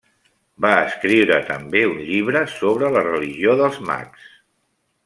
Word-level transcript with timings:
Va 0.65 0.71
escriure 0.85 1.37
també 1.51 1.83
un 1.91 2.01
llibre 2.09 2.43
sobre 2.57 2.91
la 2.99 3.07
religió 3.11 3.57
dels 3.63 3.81
mags. 3.93 4.29